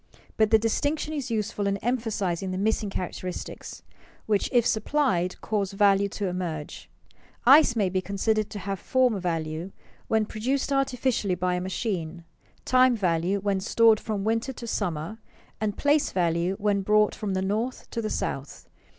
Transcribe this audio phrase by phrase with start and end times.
[0.35, 3.83] But the distinction is useful in emphasizing the missing characteristics,
[4.25, 6.89] which if supplied, cause value to emerge.
[7.45, 9.71] Ice may be considered to have form value
[10.07, 12.23] when produced artificially by a machine,
[12.65, 15.19] time value when stored from winter to summer,
[15.59, 18.67] and place value when brought from the north to the south.